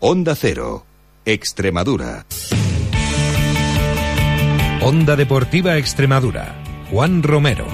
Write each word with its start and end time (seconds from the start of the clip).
Onda 0.00 0.36
Cero, 0.36 0.86
Extremadura. 1.24 2.24
Onda 4.80 5.16
Deportiva 5.16 5.76
Extremadura. 5.76 6.54
Juan 6.88 7.24
Romero. 7.24 7.66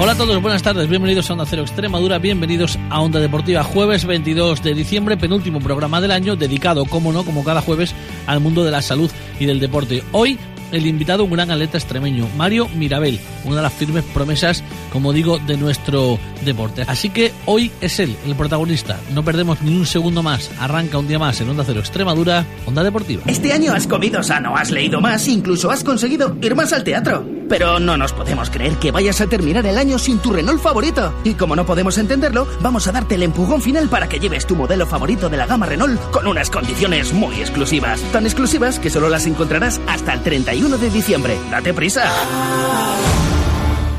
Hola 0.00 0.12
a 0.12 0.16
todos, 0.16 0.42
buenas 0.42 0.64
tardes, 0.64 0.88
bienvenidos 0.88 1.30
a 1.30 1.34
Onda 1.34 1.46
Cero 1.46 1.62
Extremadura, 1.62 2.18
bienvenidos 2.18 2.80
a 2.90 3.00
Onda 3.00 3.20
Deportiva, 3.20 3.62
jueves 3.62 4.06
22 4.06 4.60
de 4.64 4.74
diciembre, 4.74 5.16
penúltimo 5.16 5.60
programa 5.60 6.00
del 6.00 6.10
año, 6.10 6.34
dedicado, 6.34 6.84
como 6.84 7.12
no, 7.12 7.24
como 7.24 7.44
cada 7.44 7.62
jueves, 7.62 7.94
al 8.26 8.40
mundo 8.40 8.64
de 8.64 8.72
la 8.72 8.82
salud 8.82 9.12
y 9.38 9.46
del 9.46 9.60
deporte. 9.60 10.02
Hoy 10.10 10.36
el 10.72 10.86
invitado, 10.86 11.24
un 11.24 11.30
gran 11.30 11.50
atleta 11.50 11.78
extremeño, 11.78 12.28
Mario 12.36 12.68
Mirabel, 12.68 13.20
una 13.44 13.56
de 13.56 13.62
las 13.62 13.72
firmes 13.72 14.04
promesas, 14.04 14.62
como 14.92 15.12
digo, 15.12 15.38
de 15.38 15.56
nuestro 15.56 16.18
deporte. 16.44 16.84
Así 16.86 17.10
que 17.10 17.32
hoy 17.46 17.70
es 17.80 17.98
él, 18.00 18.16
el 18.26 18.34
protagonista. 18.34 18.98
No 19.12 19.24
perdemos 19.24 19.62
ni 19.62 19.74
un 19.74 19.86
segundo 19.86 20.22
más. 20.22 20.50
Arranca 20.58 20.98
un 20.98 21.08
día 21.08 21.18
más 21.18 21.40
en 21.40 21.48
Onda 21.48 21.64
Cero 21.66 21.80
Extremadura, 21.80 22.44
Onda 22.66 22.82
Deportiva. 22.82 23.22
Este 23.26 23.52
año 23.52 23.72
has 23.72 23.86
comido 23.86 24.22
sano, 24.22 24.56
has 24.56 24.70
leído 24.70 25.00
más, 25.00 25.26
incluso 25.28 25.70
has 25.70 25.84
conseguido 25.84 26.36
ir 26.40 26.54
más 26.54 26.72
al 26.72 26.84
teatro. 26.84 27.24
Pero 27.48 27.78
no 27.78 27.96
nos 27.96 28.12
podemos 28.12 28.50
creer 28.50 28.74
que 28.74 28.90
vayas 28.90 29.20
a 29.20 29.28
terminar 29.28 29.64
el 29.66 29.78
año 29.78 30.00
sin 30.00 30.18
tu 30.18 30.32
Renault 30.32 30.60
favorito. 30.60 31.14
Y 31.22 31.34
como 31.34 31.54
no 31.54 31.64
podemos 31.64 31.96
entenderlo, 31.96 32.48
vamos 32.60 32.88
a 32.88 32.92
darte 32.92 33.14
el 33.14 33.22
empujón 33.22 33.62
final 33.62 33.88
para 33.88 34.08
que 34.08 34.18
lleves 34.18 34.46
tu 34.46 34.56
modelo 34.56 34.84
favorito 34.84 35.28
de 35.28 35.36
la 35.36 35.46
gama 35.46 35.66
Renault 35.66 36.00
con 36.10 36.26
unas 36.26 36.50
condiciones 36.50 37.12
muy 37.12 37.36
exclusivas. 37.36 38.00
Tan 38.12 38.24
exclusivas 38.24 38.80
que 38.80 38.90
solo 38.90 39.08
las 39.08 39.26
encontrarás 39.26 39.80
hasta 39.86 40.12
el 40.12 40.22
31 40.22 40.55
de 40.56 40.90
diciembre. 40.90 41.38
¡Date 41.50 41.72
prisa! 41.74 42.02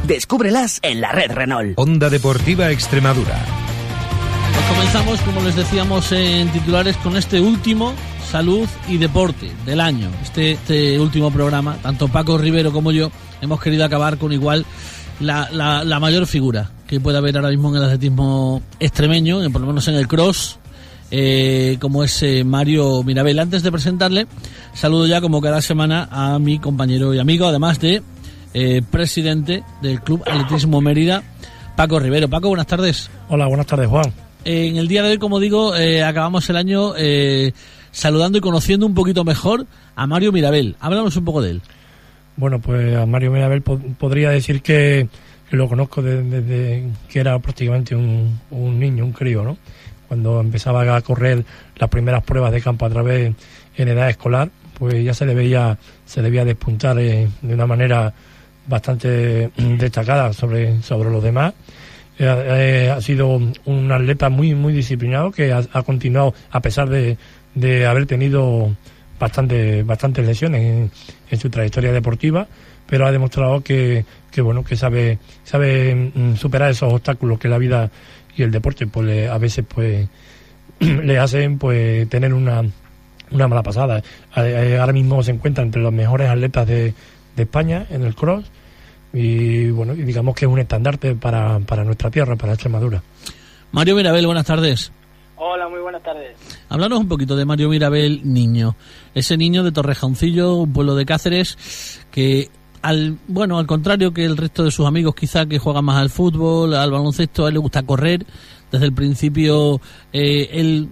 Descúbrelas 0.06 0.80
en 0.82 1.02
la 1.02 1.12
red 1.12 1.32
Renault. 1.32 1.74
Onda 1.78 2.10
Deportiva 2.10 2.72
Extremadura. 2.72 3.38
Pues 4.54 4.66
comenzamos, 4.66 5.22
como 5.22 5.42
les 5.42 5.56
decíamos 5.56 6.12
en 6.12 6.50
titulares, 6.50 6.98
con 6.98 7.16
este 7.16 7.40
último 7.40 7.94
salud 8.30 8.68
y 8.90 8.98
deporte 8.98 9.52
del 9.66 9.80
año. 9.80 10.10
Este, 10.24 10.54
este 10.54 11.00
último 11.00 11.32
programa, 11.32 11.78
tanto 11.82 12.08
Paco 12.08 12.38
Rivero 12.38 12.74
como 12.74 12.92
yo, 12.92 13.12
hemos 13.42 13.62
querido 13.62 13.86
acabar 13.86 14.18
con 14.18 14.34
igual 14.34 14.66
la, 15.20 15.50
la, 15.52 15.84
la 15.84 16.00
mayor 16.00 16.26
figura 16.26 16.72
que 16.88 17.00
puede 17.00 17.20
haber 17.20 17.38
ahora 17.38 17.50
mismo 17.50 17.70
en 17.70 17.76
el 17.76 17.84
atletismo 17.84 18.62
extremeño, 18.80 19.40
por 19.52 19.62
lo 19.62 19.68
menos 19.68 19.88
en 19.88 19.96
el 19.96 20.08
cross, 20.08 20.58
eh, 21.12 21.78
como 21.80 22.04
es 22.04 22.22
eh, 22.24 22.44
Mario 22.44 23.04
Mirabel. 23.04 23.40
Antes 23.40 23.64
de 23.64 23.72
presentarle, 23.72 24.28
saludo 24.74 25.08
ya 25.08 25.22
como 25.22 25.42
cada 25.42 25.62
semana 25.62 26.08
a 26.12 26.40
mi 26.40 26.60
compañero 26.60 27.14
y 27.14 27.20
amigo, 27.20 27.46
además 27.48 27.80
de 27.80 28.02
eh, 28.54 28.82
presidente 28.90 29.64
del 29.82 30.02
Club 30.02 30.24
Atletismo 30.26 30.82
Mérida, 30.82 31.24
Paco 31.76 32.00
Rivero. 32.00 32.28
Paco, 32.30 32.50
buenas 32.50 32.68
tardes. 32.68 33.10
Hola, 33.30 33.48
buenas 33.48 33.66
tardes, 33.68 33.88
Juan. 33.88 34.12
En 34.46 34.78
el 34.78 34.88
día 34.88 35.04
de 35.04 35.10
hoy, 35.12 35.18
como 35.18 35.40
digo, 35.40 35.76
eh, 35.76 36.04
acabamos 36.04 36.50
el 36.50 36.56
año 36.58 36.94
saludando 37.92 38.38
y 38.38 38.42
conociendo 38.42 38.86
un 38.86 38.94
poquito 38.94 39.24
mejor 39.24 39.66
a 39.96 40.08
Mario 40.08 40.32
Mirabel. 40.32 40.76
Háblanos 40.80 41.16
un 41.18 41.26
poco 41.26 41.42
de 41.42 41.52
él. 41.52 41.62
Bueno, 42.36 42.60
pues 42.62 42.96
a 42.96 43.06
Mario 43.08 43.32
Mirabel 43.32 43.62
po- 43.64 43.80
podría 43.98 44.30
decir 44.30 44.62
que, 44.62 45.08
que 45.50 45.58
lo 45.58 45.68
conozco 45.68 46.02
desde, 46.04 46.24
desde 46.42 46.88
que 47.10 47.20
era 47.20 47.40
prácticamente 47.40 47.96
un, 47.96 48.40
un 48.52 48.80
niño, 48.80 49.04
un 49.06 49.12
crío, 49.12 49.44
¿no? 49.44 49.58
Cuando 50.08 50.40
empezaba 50.40 50.96
a 50.96 51.02
correr 51.02 51.44
las 51.76 51.90
primeras 51.90 52.24
pruebas 52.24 52.52
de 52.52 52.62
campo 52.62 52.86
a 52.86 52.90
través 52.90 53.34
en 53.76 53.88
edad 53.88 54.10
escolar, 54.10 54.50
pues 54.78 55.04
ya 55.04 55.14
se 55.14 55.26
le 55.26 55.34
veía, 55.34 55.78
se 56.06 56.22
le 56.22 56.30
veía 56.30 56.46
despuntar 56.46 57.00
eh, 57.00 57.28
de 57.42 57.54
una 57.54 57.66
manera 57.66 58.14
bastante 58.68 59.50
mm, 59.58 59.78
destacada 59.78 60.34
sobre, 60.34 60.82
sobre 60.82 61.10
los 61.10 61.24
demás. 61.24 61.54
Eh, 62.20 62.26
eh, 62.26 62.94
ha 62.96 63.02
sido 63.02 63.40
un 63.66 63.92
atleta 63.92 64.30
muy 64.30 64.56
muy 64.56 64.74
disciplinado 64.74 65.32
que 65.32 65.52
ha, 65.54 65.62
ha 65.72 65.84
continuado 65.84 66.34
a 66.50 66.60
pesar 66.62 66.90
de, 66.90 67.18
de 67.54 67.86
haber 67.86 68.08
tenido 68.08 68.76
bastante, 69.20 69.84
bastantes 69.84 70.26
lesiones 70.26 70.62
en, 70.62 70.92
en 71.30 71.40
su 71.40 71.50
trayectoria 71.50 71.92
deportiva, 71.92 72.48
pero 72.88 73.06
ha 73.06 73.12
demostrado 73.12 73.62
que, 73.62 74.06
que 74.32 74.42
bueno 74.42 74.64
que 74.64 74.76
sabe 74.76 75.20
sabe 75.44 76.12
mm, 76.14 76.36
superar 76.36 76.72
esos 76.72 76.92
obstáculos 76.92 77.40
que 77.40 77.48
la 77.48 77.58
vida 77.58 77.90
y 78.38 78.44
el 78.44 78.52
deporte 78.52 78.88
pues 78.88 79.06
le- 79.08 79.28
a 79.28 79.38
veces 79.38 79.66
pues 79.68 80.08
le 80.80 81.18
hacen 81.20 81.58
pues 81.58 82.08
tener 82.10 82.34
una 82.34 82.64
una 83.30 83.48
mala 83.50 83.62
pasada. 83.64 84.02
Ahora 84.34 84.94
mismo 84.94 85.22
se 85.24 85.32
encuentra 85.32 85.64
entre 85.64 85.82
los 85.82 85.92
mejores 85.92 86.30
atletas 86.30 86.66
de, 86.68 86.94
de 87.36 87.44
España 87.44 87.86
en 87.90 88.04
el 88.04 88.16
cross 88.16 88.46
y 89.14 89.70
bueno 89.72 89.94
y 89.94 90.04
digamos 90.04 90.36
que 90.36 90.46
es 90.46 90.52
un 90.52 90.60
estandarte 90.60 91.16
para, 91.16 91.60
para 91.60 91.84
nuestra 91.84 92.10
tierra, 92.12 92.36
para 92.36 92.54
Extremadura. 92.54 93.02
Mario 93.72 93.96
Mirabel, 93.96 94.26
buenas 94.26 94.46
tardes. 94.46 94.92
Hola, 95.40 95.68
muy 95.70 95.80
buenas 95.82 96.02
tardes. 96.02 96.36
Háblanos 96.70 97.00
un 97.00 97.08
poquito 97.08 97.36
de 97.36 97.46
Mario 97.46 97.70
Mirabel, 97.70 98.22
niño. 98.24 98.76
Ese 99.14 99.38
niño 99.38 99.64
de 99.64 99.72
Torrejoncillo, 99.72 100.56
un 100.56 100.74
pueblo 100.74 100.96
de 100.96 101.06
Cáceres, 101.06 102.00
que 102.12 102.50
al 102.88 103.18
bueno, 103.28 103.58
al 103.58 103.68
contrario 103.68 104.14
que 104.14 104.24
el 104.24 104.38
resto 104.38 104.64
de 104.64 104.72
sus 104.72 104.86
amigos 104.86 105.14
quizá 105.14 105.46
que 105.46 105.60
juegan 105.60 105.84
más 105.84 105.98
al 105.98 106.10
fútbol, 106.10 106.74
al 106.74 106.90
baloncesto, 106.90 107.46
a 107.46 107.50
él 107.50 107.56
le 107.56 107.60
gusta 107.60 107.84
correr. 107.84 108.26
Desde 108.72 108.86
el 108.86 108.94
principio 108.94 109.82
eh, 110.14 110.50
él 110.54 110.90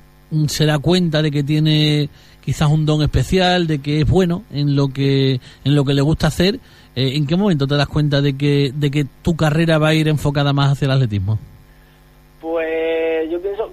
se 0.48 0.66
da 0.66 0.78
cuenta 0.78 1.22
de 1.22 1.32
que 1.32 1.44
tiene 1.44 2.10
quizás 2.44 2.70
un 2.70 2.86
don 2.86 3.02
especial, 3.02 3.66
de 3.68 3.80
que 3.80 4.02
es 4.02 4.10
bueno 4.10 4.44
en 4.52 4.76
lo 4.76 4.90
que 4.90 5.40
en 5.64 5.76
lo 5.76 5.86
que 5.86 5.94
le 5.94 6.02
gusta 6.02 6.28
hacer. 6.28 6.60
Eh, 6.98 7.16
¿En 7.16 7.26
qué 7.28 7.38
momento 7.38 7.66
te 7.66 7.76
das 7.76 7.88
cuenta 7.88 8.22
de 8.22 8.36
que 8.36 8.74
de 8.76 8.92
que 8.92 9.06
tu 9.22 9.38
carrera 9.38 9.78
va 9.78 9.90
a 9.90 9.94
ir 9.94 10.10
enfocada 10.10 10.52
más 10.52 10.74
hacia 10.74 10.88
el 10.88 10.92
atletismo? 10.92 11.40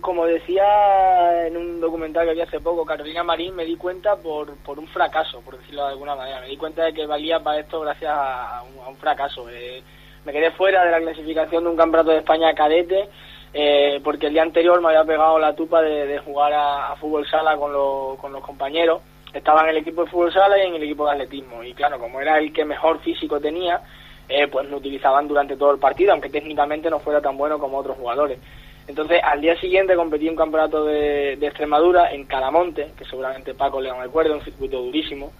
Como 0.02 0.26
decía 0.26 1.46
en 1.46 1.56
un 1.56 1.80
documental 1.80 2.24
que 2.24 2.30
había 2.32 2.42
hace 2.42 2.58
poco, 2.58 2.84
Carolina 2.84 3.22
Marín, 3.22 3.54
me 3.54 3.64
di 3.64 3.76
cuenta 3.76 4.16
por, 4.16 4.56
por 4.64 4.80
un 4.80 4.88
fracaso, 4.88 5.40
por 5.42 5.56
decirlo 5.56 5.84
de 5.86 5.92
alguna 5.92 6.16
manera. 6.16 6.40
Me 6.40 6.48
di 6.48 6.56
cuenta 6.56 6.82
de 6.84 6.92
que 6.92 7.06
valía 7.06 7.38
para 7.38 7.60
esto 7.60 7.80
gracias 7.80 8.10
a 8.12 8.64
un, 8.88 8.96
fracaso. 8.96 9.48
Eh, 9.48 9.80
me 10.24 10.32
quedé 10.32 10.50
fuera 10.50 10.84
de 10.84 10.90
la 10.90 11.00
clasificación 11.00 11.62
de 11.62 11.70
un 11.70 11.76
campeonato 11.76 12.10
de 12.10 12.18
España 12.18 12.52
cadete 12.52 13.08
eh, 13.54 14.00
porque 14.02 14.26
el 14.26 14.32
día 14.32 14.42
anterior 14.42 14.80
me 14.80 14.88
había 14.88 15.04
pegado 15.04 15.38
la 15.38 15.54
tupa 15.54 15.80
de, 15.82 16.18
jugar 16.18 16.52
a, 16.52 16.96
fútbol 16.96 17.24
sala 17.28 17.56
con, 17.56 17.72
lo- 17.72 18.16
con 18.20 18.32
los 18.32 18.42
compañeros. 18.42 19.02
Estaba 19.32 19.62
en 19.62 19.68
el 19.68 19.76
equipo 19.78 20.02
de 20.04 20.10
fútbol 20.10 20.32
sala 20.32 20.58
y 20.58 20.66
en 20.66 20.74
el 20.74 20.82
equipo 20.82 21.06
de 21.06 21.12
atletismo. 21.12 21.62
Y 21.62 21.74
claro, 21.74 22.00
como 22.00 22.20
era 22.20 22.38
el 22.38 22.52
que 22.52 22.64
mejor 22.64 22.98
físico 23.02 23.38
tenía, 23.40 23.80
eh, 24.28 24.48
pues 24.48 24.68
me 24.68 24.74
utilizaban 24.74 25.28
durante 25.28 25.56
todo 25.56 25.70
el 25.70 25.78
partido, 25.78 26.10
aunque 26.10 26.28
técnicamente 26.28 26.90
no 26.90 26.98
fuera 26.98 27.20
tan 27.20 27.36
bueno 27.36 27.60
como 27.60 27.78
otros 27.78 27.96
jugadores. 27.96 28.40
Entonces, 28.88 29.20
al 29.22 29.40
día 29.40 29.56
siguiente 29.60 29.94
competí 29.94 30.28
un 30.28 30.36
campeonato 30.36 30.84
de, 30.84 31.36
de 31.36 31.46
Extremadura 31.46 32.10
en 32.12 32.24
Calamonte, 32.24 32.90
que 32.98 33.04
seguramente 33.04 33.54
Paco 33.54 33.80
le 33.80 33.92
recuerda, 33.92 34.34
un 34.34 34.42
circuito 34.44 34.80
durísimo. 34.82 35.32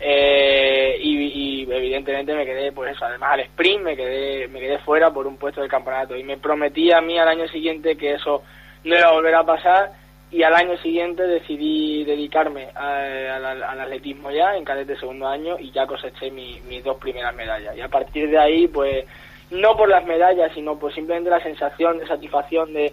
Eh, 0.00 0.96
y, 1.02 1.62
evidentemente 1.70 2.34
me 2.34 2.46
quedé, 2.46 2.70
pues 2.72 2.92
eso, 2.92 3.04
además 3.04 3.32
al 3.32 3.40
sprint 3.40 3.82
me 3.82 3.96
quedé, 3.96 4.46
me 4.48 4.60
quedé 4.60 4.78
fuera 4.78 5.12
por 5.12 5.26
un 5.26 5.36
puesto 5.36 5.60
del 5.60 5.70
campeonato. 5.70 6.16
Y 6.16 6.22
me 6.24 6.38
prometí 6.38 6.92
a 6.92 7.00
mí 7.00 7.18
al 7.18 7.28
año 7.28 7.48
siguiente 7.48 7.96
que 7.96 8.14
eso 8.14 8.42
no 8.84 8.96
iba 8.96 9.08
a 9.08 9.12
volver 9.12 9.34
a 9.34 9.44
pasar. 9.44 9.92
Y 10.30 10.42
al 10.42 10.54
año 10.54 10.76
siguiente 10.78 11.22
decidí 11.26 12.04
dedicarme 12.04 12.68
a- 12.74 13.36
al, 13.36 13.62
al 13.62 13.80
atletismo 13.80 14.30
ya, 14.30 14.56
en 14.56 14.64
cadete 14.64 14.96
segundo 14.96 15.26
año, 15.26 15.56
y 15.58 15.70
ya 15.70 15.86
coseché 15.86 16.30
mi- 16.30 16.60
mis 16.68 16.84
dos 16.84 16.98
primeras 16.98 17.34
medallas. 17.34 17.74
Y 17.76 17.80
a 17.80 17.88
partir 17.88 18.28
de 18.28 18.38
ahí, 18.38 18.68
pues, 18.68 19.06
no 19.50 19.76
por 19.76 19.88
las 19.88 20.04
medallas, 20.04 20.52
sino 20.54 20.78
por 20.78 20.92
simplemente 20.94 21.30
la 21.30 21.42
sensación 21.42 21.98
de 21.98 22.06
satisfacción 22.06 22.72
de, 22.72 22.92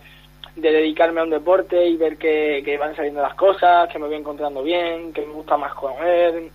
de 0.55 0.71
dedicarme 0.71 1.19
a 1.21 1.23
un 1.23 1.29
deporte 1.29 1.85
y 1.85 1.97
ver 1.97 2.17
que, 2.17 2.61
que 2.63 2.77
van 2.77 2.95
saliendo 2.95 3.21
las 3.21 3.35
cosas, 3.35 3.89
que 3.89 3.99
me 3.99 4.07
voy 4.07 4.15
encontrando 4.15 4.63
bien, 4.63 5.11
que 5.13 5.21
me 5.25 5.33
gusta 5.33 5.57
más 5.57 5.73
comer, 5.73 6.51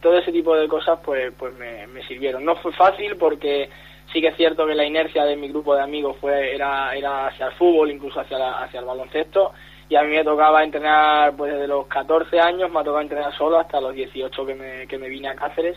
todo 0.00 0.18
ese 0.18 0.32
tipo 0.32 0.54
de 0.56 0.68
cosas 0.68 0.98
pues 1.04 1.32
pues 1.38 1.54
me, 1.54 2.02
sirvieron. 2.02 2.44
No 2.44 2.56
fue 2.56 2.72
fácil 2.72 3.16
porque 3.16 3.68
sí 4.12 4.20
que 4.20 4.28
es 4.28 4.36
cierto 4.36 4.66
que 4.66 4.74
la 4.74 4.84
inercia 4.84 5.24
de 5.24 5.36
mi 5.36 5.48
grupo 5.48 5.74
de 5.74 5.82
amigos 5.82 6.16
fue 6.20 6.54
era, 6.54 6.94
era 6.94 7.26
hacia 7.28 7.46
el 7.46 7.52
fútbol, 7.52 7.90
incluso 7.90 8.20
hacia, 8.20 8.38
la- 8.38 8.62
hacia 8.62 8.80
el 8.80 8.86
baloncesto, 8.86 9.52
y 9.88 9.96
a 9.96 10.02
mí 10.02 10.08
me 10.16 10.24
tocaba 10.24 10.62
entrenar 10.64 11.34
pues 11.36 11.52
desde 11.52 11.66
los 11.68 11.86
14 11.86 12.40
años, 12.40 12.70
me 12.70 12.80
ha 12.80 12.84
tocado 12.84 13.00
entrenar 13.00 13.32
solo 13.36 13.58
hasta 13.58 13.80
los 13.80 13.94
18 13.94 14.44
que 14.46 14.54
me, 14.54 14.86
que 14.86 14.98
me 14.98 15.08
vine 15.08 15.28
a 15.28 15.34
Cáceres 15.34 15.76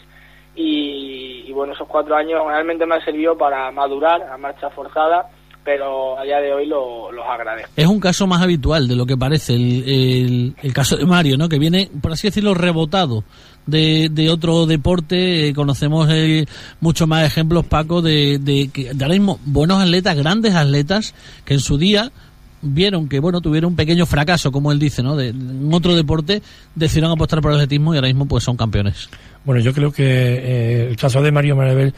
y, 0.56 1.51
bueno, 1.53 1.74
esos 1.74 1.88
cuatro 1.88 2.15
años 2.15 2.42
realmente 2.48 2.86
me 2.86 2.95
han 2.95 3.06
servido 3.06 3.38
para 3.38 3.71
madurar 3.71 4.21
a 4.24 4.38
marcha 4.38 4.69
forzada, 4.69 5.27
pero 5.63 6.18
a 6.18 6.24
día 6.24 6.39
de 6.39 6.51
hoy 6.53 6.65
lo- 6.65 7.12
los 7.12 7.25
agradezco. 7.25 7.71
Es 7.75 7.86
un 7.88 8.00
caso 8.00 8.25
más 8.27 8.42
habitual 8.42 8.88
de 8.88 8.95
lo 8.95 9.06
que 9.06 9.15
parece 9.18 9.53
el, 9.56 10.56
el- 10.63 10.74
caso 10.74 10.98
de 10.98 11.06
Mario, 11.06 11.38
¿no? 11.38 11.48
Que 11.50 11.59
viene, 11.59 11.89
por 12.01 12.12
así 12.12 12.27
decirlo, 12.27 12.53
rebotado 12.53 13.24
de, 13.68 14.09
de 14.12 14.30
otro 14.31 14.65
deporte. 14.65 15.50
Eh, 15.50 15.53
conocemos 15.53 16.09
eh, 16.12 16.45
muchos 16.80 17.07
más 17.07 17.25
ejemplos, 17.25 17.65
Paco, 17.65 18.01
de, 18.01 18.39
de 18.39 18.69
de 18.94 19.06
ahora 19.06 19.15
buenos 19.45 19.81
atletas, 19.81 20.18
grandes 20.18 20.56
atletas, 20.56 21.13
que 21.45 21.54
en 21.54 21.59
su 21.59 21.77
día 21.77 22.12
vieron 22.61 23.07
que, 23.07 23.19
bueno, 23.19 23.41
tuvieron 23.41 23.71
un 23.71 23.75
pequeño 23.75 24.05
fracaso, 24.05 24.51
como 24.51 24.71
él 24.71 24.79
dice, 24.79 25.03
¿no? 25.03 25.15
De, 25.15 25.29
en 25.29 25.69
otro 25.73 25.95
deporte, 25.95 26.41
decidieron 26.75 27.11
apostar 27.11 27.41
por 27.41 27.51
el 27.51 27.57
atletismo 27.57 27.93
y 27.93 27.97
ahora 27.97 28.07
mismo 28.07 28.25
pues 28.25 28.43
son 28.43 28.57
campeones. 28.57 29.09
Bueno, 29.43 29.61
yo 29.61 29.73
creo 29.73 29.91
que 29.91 30.03
eh, 30.05 30.87
el 30.89 30.95
caso 30.97 31.21
de 31.21 31.31
Mario 31.31 31.55
Marabel 31.55 31.93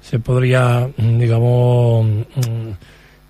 se 0.00 0.18
podría, 0.18 0.88
mm, 0.96 1.18
digamos, 1.18 2.06
mm, 2.06 2.70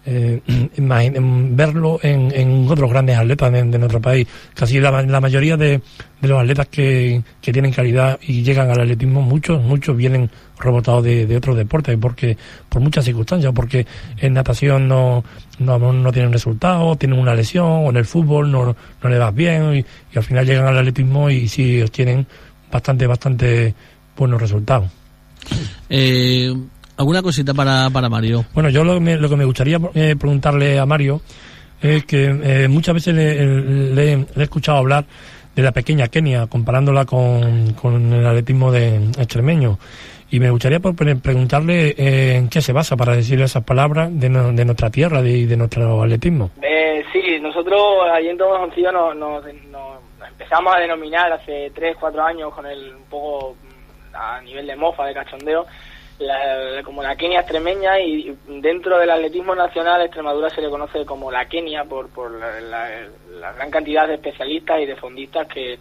eh, 0.06 0.40
verlo 0.76 1.98
en, 2.02 2.32
en, 2.34 2.68
otros 2.68 2.90
grandes 2.90 3.16
atletas 3.16 3.52
de, 3.52 3.78
nuestro 3.78 4.00
país. 4.00 4.26
Casi 4.54 4.80
la, 4.80 5.02
la 5.02 5.20
mayoría 5.20 5.56
de, 5.56 5.80
de, 6.20 6.28
los 6.28 6.40
atletas 6.40 6.68
que, 6.68 7.22
que, 7.40 7.52
tienen 7.52 7.72
calidad 7.72 8.18
y 8.22 8.42
llegan 8.42 8.70
al 8.70 8.80
atletismo, 8.80 9.22
muchos, 9.22 9.62
muchos 9.62 9.96
vienen 9.96 10.30
rebotados 10.58 11.02
de, 11.02 11.26
de 11.26 11.36
otros 11.36 11.56
deportes, 11.56 11.96
porque 12.00 12.36
por 12.68 12.80
muchas 12.80 13.04
circunstancias, 13.04 13.52
porque 13.54 13.86
en 14.18 14.34
natación 14.34 14.88
no, 14.88 15.24
no, 15.58 15.92
no 15.92 16.12
tienen 16.12 16.32
resultados, 16.32 16.98
tienen 16.98 17.18
una 17.18 17.34
lesión, 17.34 17.86
o 17.86 17.90
en 17.90 17.96
el 17.96 18.04
fútbol 18.04 18.50
no, 18.50 18.76
no 19.02 19.08
le 19.10 19.18
vas 19.18 19.34
bien, 19.34 19.74
y, 19.74 19.78
y 19.78 20.18
al 20.18 20.22
final 20.22 20.46
llegan 20.46 20.66
al 20.66 20.78
atletismo 20.78 21.28
y 21.30 21.48
sí 21.48 21.82
obtienen 21.82 22.26
bastante, 22.70 23.06
bastante 23.06 23.74
buenos 24.16 24.40
resultados. 24.40 24.90
Eh, 25.90 26.54
¿Alguna 26.96 27.22
cosita 27.22 27.52
para, 27.52 27.90
para 27.90 28.08
Mario? 28.08 28.44
Bueno, 28.54 28.68
yo 28.68 28.84
lo, 28.84 29.00
lo 29.00 29.28
que 29.28 29.36
me 29.36 29.44
gustaría 29.44 29.80
eh, 29.94 30.14
preguntarle 30.18 30.78
a 30.78 30.86
Mario 30.86 31.20
es 31.82 32.04
que 32.04 32.26
eh, 32.26 32.68
muchas 32.68 32.94
veces 32.94 33.14
le, 33.14 34.12
he 34.12 34.42
escuchado 34.42 34.78
hablar 34.78 35.04
de 35.54 35.62
la 35.62 35.72
pequeña 35.72 36.08
Kenia, 36.08 36.46
comparándola 36.46 37.04
con, 37.04 37.72
con 37.74 38.12
el 38.12 38.26
atletismo 38.26 38.72
de 38.72 38.96
extremeño. 39.18 39.78
Y 40.30 40.40
me 40.40 40.50
gustaría 40.50 40.80
preguntarle 40.80 41.90
eh, 41.90 42.36
en 42.36 42.48
qué 42.48 42.60
se 42.60 42.72
basa 42.72 42.96
para 42.96 43.14
decir 43.14 43.40
esas 43.40 43.64
palabras 43.64 44.08
de, 44.12 44.28
de 44.28 44.64
nuestra 44.64 44.90
tierra 44.90 45.20
y 45.20 45.44
de, 45.44 45.56
nuestro 45.56 46.02
atletismo. 46.02 46.50
sí, 47.12 47.38
nosotros 47.40 47.80
allí 48.12 48.28
en 48.28 48.38
Tomajoncillo 48.38 48.90
nos, 48.90 49.14
nos, 49.16 49.44
empezamos 50.28 50.74
a 50.74 50.80
denominar 50.80 51.32
hace 51.32 51.70
3, 51.74 51.96
4 52.00 52.22
años 52.22 52.52
con 52.52 52.66
el 52.66 52.94
un 52.94 53.04
poco 53.04 53.56
a 54.12 54.40
nivel 54.40 54.66
de 54.66 54.76
mofa, 54.76 55.06
de 55.06 55.14
cachondeo, 55.14 55.66
como 56.84 57.02
la 57.02 57.16
Kenia 57.16 57.40
extremeña 57.40 57.98
y 57.98 58.36
dentro 58.46 58.98
del 58.98 59.10
atletismo 59.10 59.54
nacional 59.54 60.02
Extremadura 60.02 60.48
se 60.50 60.60
le 60.60 60.70
conoce 60.70 61.04
como 61.04 61.30
la 61.30 61.46
Kenia 61.46 61.84
por, 61.84 62.08
por 62.10 62.30
la, 62.30 63.52
gran 63.56 63.70
cantidad 63.70 64.06
de 64.06 64.14
especialistas 64.14 64.80
y 64.80 64.86
de 64.86 64.96
fondistas 64.96 65.48
que, 65.48 65.78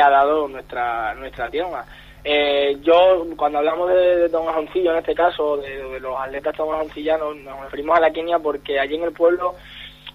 ha 0.00 0.10
dado 0.10 0.48
nuestra 0.48 1.14
nuestra 1.14 1.48
tierra. 1.48 1.84
Eh, 2.26 2.78
yo, 2.80 3.26
cuando 3.36 3.58
hablamos 3.58 3.90
de, 3.90 4.28
Don 4.28 4.48
Ajoncillo, 4.48 4.92
en 4.92 4.98
este 4.98 5.14
caso, 5.14 5.58
de, 5.58 6.00
los 6.00 6.18
atletas 6.18 6.56
tomajoncillanos, 6.56 7.36
nos 7.36 7.60
referimos 7.64 7.98
a 7.98 8.00
la 8.00 8.10
Kenia 8.10 8.38
porque 8.38 8.80
allí 8.80 8.94
en 8.94 9.02
el 9.02 9.12
pueblo, 9.12 9.54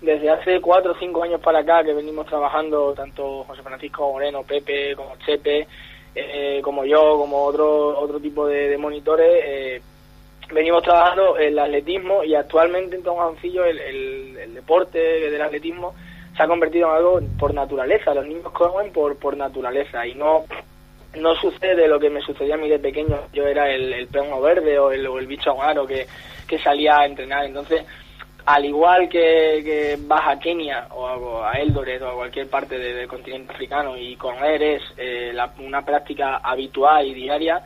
desde 0.01 0.31
hace 0.31 0.59
cuatro 0.59 0.93
o 0.93 0.95
cinco 0.95 1.21
años 1.21 1.39
para 1.39 1.59
acá, 1.59 1.83
que 1.83 1.93
venimos 1.93 2.25
trabajando, 2.25 2.93
tanto 2.95 3.43
José 3.43 3.61
Francisco 3.61 4.11
Moreno, 4.11 4.41
Pepe, 4.41 4.95
como 4.95 5.17
Chepe, 5.17 5.67
eh, 6.15 6.61
como 6.63 6.83
yo, 6.83 7.17
como 7.19 7.43
otro, 7.43 7.99
otro 7.99 8.19
tipo 8.19 8.47
de, 8.47 8.75
monitores, 8.79 9.43
eh, 9.45 9.81
venimos 10.51 10.81
trabajando 10.81 11.37
el 11.37 11.59
atletismo 11.59 12.23
y 12.23 12.33
actualmente 12.33 12.95
en 12.95 13.03
Tomajoncillo 13.03 13.65
el, 13.65 13.79
el, 13.79 14.53
deporte 14.55 14.97
del 14.97 15.41
atletismo 15.41 15.93
se 16.35 16.41
ha 16.41 16.47
convertido 16.47 16.89
en 16.89 16.95
algo 16.95 17.19
por 17.37 17.53
naturaleza, 17.53 18.15
los 18.15 18.25
niños 18.25 18.51
comen 18.51 18.91
por, 18.91 19.15
por 19.17 19.37
naturaleza 19.37 20.07
y 20.07 20.15
no 20.15 20.45
no 21.19 21.35
sucede 21.35 21.87
lo 21.87 21.99
que 21.99 22.09
me 22.09 22.21
sucedía 22.21 22.55
a 22.55 22.57
mí 22.57 22.69
de 22.69 22.79
pequeño, 22.79 23.19
yo 23.33 23.45
era 23.45 23.69
el, 23.69 23.93
el 23.93 24.07
verde 24.07 24.79
o 24.79 24.91
el, 24.91 25.05
o 25.07 25.19
el 25.19 25.27
bicho 25.27 25.51
aguaro 25.51 25.85
que, 25.85 26.07
que 26.47 26.59
salía 26.59 26.99
a 26.99 27.05
entrenar, 27.05 27.45
entonces 27.45 27.85
al 28.45 28.65
igual 28.65 29.07
que, 29.09 29.61
que 29.63 29.97
vas 29.99 30.27
a 30.27 30.39
Kenia 30.39 30.87
o 30.91 31.43
a, 31.43 31.53
Eldoret 31.53 32.01
o 32.01 32.09
a 32.09 32.15
cualquier 32.15 32.49
parte 32.49 32.79
del 32.79 33.07
continente 33.07 33.53
africano 33.53 33.95
y 33.95 34.15
con 34.15 34.43
eres 34.43 34.81
eh, 34.97 35.31
una 35.59 35.85
práctica 35.85 36.37
habitual 36.37 37.05
y 37.05 37.13
diaria, 37.13 37.61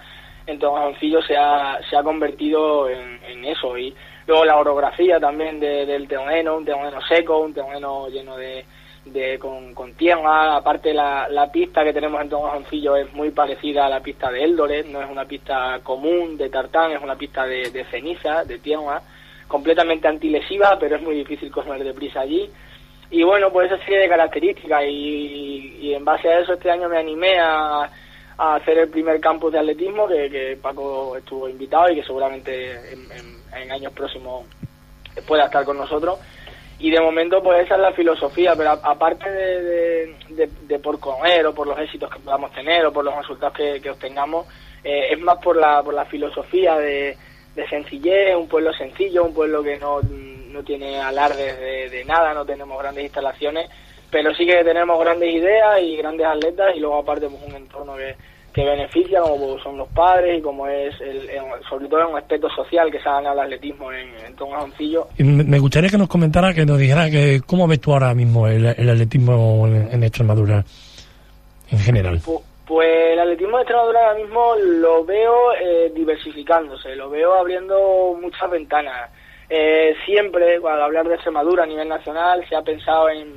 entonces 0.45 0.85
Ancillo 0.85 1.21
se 1.21 1.37
ha, 1.37 1.79
se 1.89 1.95
ha 1.95 2.03
convertido 2.03 2.89
en, 2.89 3.45
eso. 3.45 3.77
Y 3.77 3.93
luego 4.27 4.45
la 4.45 4.57
orografía 4.57 5.19
también 5.19 5.59
del 5.59 6.07
teoneno, 6.07 6.57
un 6.57 6.65
teoneno 6.65 6.99
seco, 7.07 7.39
un 7.39 7.53
teoneno 7.53 8.07
lleno 8.09 8.35
de, 8.37 8.65
de 9.05 9.37
con, 9.37 9.73
con 9.73 9.93
tierra, 9.93 10.55
aparte 10.55 10.93
la, 10.93 11.27
la 11.29 11.51
pista 11.51 11.83
que 11.83 11.93
tenemos 11.93 12.21
en 12.21 12.29
Tomajoncillo 12.29 12.95
es 12.95 13.11
muy 13.13 13.31
parecida 13.31 13.85
a 13.85 13.89
la 13.89 13.99
pista 13.99 14.31
de 14.31 14.43
Eldoret, 14.43 14.87
no 14.87 15.01
es 15.01 15.09
una 15.09 15.25
pista 15.25 15.79
común 15.83 16.37
de 16.37 16.49
tartán, 16.49 16.91
es 16.91 17.01
una 17.01 17.15
pista 17.15 17.45
de, 17.45 17.69
de 17.69 17.83
ceniza, 17.85 18.43
de 18.45 18.59
tierra, 18.59 19.01
completamente 19.47 20.07
antilesiva, 20.07 20.77
pero 20.79 20.95
es 20.95 21.01
muy 21.01 21.15
difícil 21.15 21.51
correr 21.51 21.83
deprisa 21.83 22.21
allí. 22.21 22.49
Y 23.13 23.21
bueno, 23.21 23.51
pues 23.51 23.71
esa 23.71 23.83
serie 23.85 23.99
de 23.99 24.09
características 24.09 24.83
y, 24.87 25.93
en 25.93 26.03
base 26.03 26.27
a 26.27 26.39
eso 26.39 26.53
este 26.53 26.71
año 26.71 26.89
me 26.89 26.97
animé 26.97 27.39
a, 27.39 27.87
hacer 28.35 28.79
el 28.79 28.89
primer 28.89 29.21
campus 29.21 29.53
de 29.53 29.59
atletismo 29.59 30.07
que, 30.07 30.57
Paco 30.59 31.15
estuvo 31.15 31.47
invitado 31.47 31.91
y 31.91 31.95
que 31.95 32.03
seguramente 32.03 32.71
en, 32.91 33.71
años 33.71 33.93
próximos 33.93 34.45
pueda 35.27 35.45
estar 35.45 35.63
con 35.63 35.77
nosotros. 35.77 36.17
Y 36.79 36.91
de 36.91 36.99
momento 36.99 37.41
pues 37.41 37.65
esa 37.65 37.75
es 37.75 37.81
la 37.81 37.93
filosofía, 37.93 38.55
pero 38.55 38.71
aparte 38.71 39.29
de, 39.29 40.79
por 40.79 40.99
comer 40.99 41.45
o 41.45 41.53
por 41.53 41.67
los 41.67 41.79
éxitos 41.79 42.09
que 42.09 42.19
podamos 42.19 42.51
tener 42.51 42.85
o 42.85 42.91
por 42.91 43.05
los 43.05 43.15
resultados 43.15 43.55
que, 43.55 43.89
obtengamos, 43.89 44.47
eh, 44.83 45.07
es 45.11 45.19
más 45.19 45.37
por 45.37 45.55
la, 45.55 45.81
por 45.81 45.93
la 45.93 46.05
filosofía 46.05 46.77
de 46.77 47.15
de 47.55 47.67
sencillez, 47.67 48.35
un 48.35 48.47
pueblo 48.47 48.73
sencillo, 48.73 49.25
un 49.25 49.33
pueblo 49.33 49.63
que 49.63 49.77
no, 49.77 50.01
no 50.01 50.63
tiene 50.63 50.99
alardes 50.99 51.59
de, 51.91 52.03
nada, 52.05 52.33
no 52.33 52.45
tenemos 52.45 52.79
grandes 52.79 53.03
instalaciones, 53.03 53.69
pero 54.09 54.33
sí 54.33 54.45
que 54.45 54.63
tenemos 54.63 54.99
grandes 54.99 55.33
ideas 55.33 55.81
y 55.81 55.97
grandes 55.97 56.25
atletas 56.25 56.75
y 56.75 56.79
luego 56.79 56.97
aparte 56.97 57.27
pues, 57.29 57.41
un 57.43 57.55
entorno 57.55 57.95
que, 57.95 58.15
que 58.53 58.63
beneficia 58.63 59.19
como 59.21 59.57
son 59.59 59.77
los 59.77 59.87
padres 59.89 60.37
y 60.37 60.41
como 60.41 60.67
es 60.67 60.93
el, 61.01 61.27
sobre 61.67 61.87
todo 61.87 62.07
un 62.07 62.17
aspecto 62.17 62.47
social 62.49 62.91
que 62.91 62.99
se 62.99 63.09
ha 63.09 63.13
ganado 63.13 63.33
el 63.41 63.45
atletismo 63.47 63.91
en, 63.91 64.09
en 64.25 64.35
Tomajoncillo. 64.35 65.07
Me 65.17 65.57
gustaría 65.57 65.89
que 65.89 65.97
nos 65.97 66.07
comentara, 66.07 66.53
que 66.53 66.65
nos 66.65 66.77
dijera 66.77 67.09
que 67.09 67.41
cómo 67.45 67.67
ves 67.67 67.81
tú 67.81 67.93
ahora 67.93 68.13
mismo 68.13 68.47
el, 68.47 68.67
atletismo 68.67 69.67
en, 69.67 69.89
en, 69.91 70.03
Extremadura 70.03 70.63
en 71.71 71.79
general. 71.79 72.21
Pues 72.67 73.13
el 73.13 73.19
atletismo 73.19 73.57
de 73.57 73.63
Extremadura 73.63 73.99
ahora 74.07 74.19
mismo 74.19 74.55
lo 74.55 75.03
veo 75.03 75.53
eh, 75.59 75.91
diversificándose, 75.95 76.95
lo 76.95 77.09
veo 77.09 77.33
abriendo 77.33 78.15
muchas 78.21 78.49
ventanas. 78.51 79.09
Eh, 79.49 79.95
siempre, 80.05 80.59
cuando 80.61 80.83
hablar 80.83 81.07
de 81.07 81.15
Extremadura 81.15 81.63
a 81.63 81.67
nivel 81.67 81.89
nacional, 81.89 82.45
se 82.47 82.55
ha 82.55 82.61
pensado 82.61 83.09
en, 83.09 83.33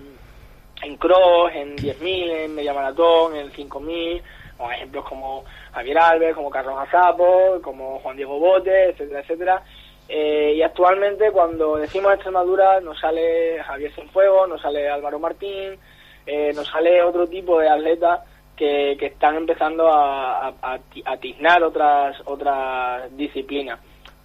en 0.82 0.96
cross, 0.96 1.50
en 1.54 1.74
10.000, 1.76 2.44
en 2.44 2.54
media 2.54 2.74
maratón, 2.74 3.34
en 3.34 3.50
5.000, 3.50 4.22
con 4.56 4.73
ejemplos 4.73 5.05
como 5.05 5.44
Javier 5.73 5.99
Alves, 5.99 6.35
como 6.35 6.50
Carlos 6.50 6.79
Azapo, 6.79 7.61
como 7.62 7.99
Juan 8.00 8.17
Diego 8.17 8.38
Bote, 8.38 8.91
etcétera, 8.91 9.20
etcétera. 9.20 9.62
Eh, 10.08 10.55
y 10.56 10.62
actualmente 10.62 11.32
cuando 11.32 11.76
decimos 11.76 12.14
Extremadura 12.14 12.81
nos 12.81 12.99
sale 13.00 13.62
Javier 13.62 13.93
Cienfuegos, 13.93 14.49
nos 14.49 14.62
sale 14.62 14.88
Álvaro 14.88 15.19
Martín, 15.19 15.79
nos 16.55 16.67
sale 16.67 17.03
otro 17.03 17.26
tipo 17.26 17.58
de 17.61 17.69
atletas 17.69 18.20
que, 18.56 18.93
están 19.01 19.36
empezando 19.36 19.89
a, 19.89 20.48
a, 20.48 21.17
tiznar 21.20 21.63
otras, 21.63 22.17
otras 22.25 23.15
disciplinas. 23.17 23.79